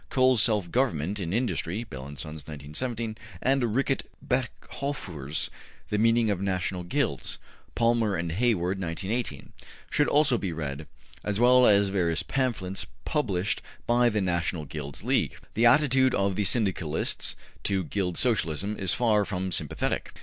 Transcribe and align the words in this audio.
Cole's 0.09 0.43
``Self 0.43 0.71
Government 0.71 1.19
in 1.19 1.31
Industry'' 1.31 1.83
(Bell 1.83 2.05
& 2.13 2.17
Sons, 2.17 2.47
1917) 2.47 3.15
and 3.39 3.75
Rickett 3.75 4.09
& 4.17 4.27
Bechhofer's 4.27 5.51
``The 5.91 5.99
Meaning 5.99 6.31
of 6.31 6.41
National 6.41 6.83
Guilds'' 6.83 7.37
(Palmer 7.75 8.17
& 8.29 8.29
Hayward, 8.33 8.81
1918) 8.81 9.53
should 9.91 10.07
also 10.07 10.39
be 10.39 10.51
read, 10.51 10.87
as 11.23 11.39
well 11.39 11.67
as 11.67 11.89
various 11.89 12.23
pamphlets 12.23 12.87
published 13.05 13.61
by 13.85 14.09
the 14.09 14.21
National 14.21 14.65
Guilds 14.65 15.03
League. 15.03 15.37
The 15.53 15.67
attitude 15.67 16.15
of 16.15 16.35
the 16.35 16.45
Syndicalists 16.45 17.35
to 17.65 17.83
Guild 17.83 18.17
Socialism 18.17 18.77
is 18.79 18.95
far 18.95 19.23
from 19.23 19.51
sympathetic. 19.51 20.13